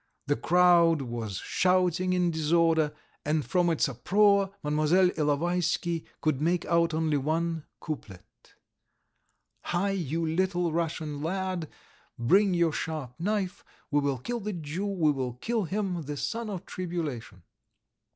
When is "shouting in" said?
1.45-2.31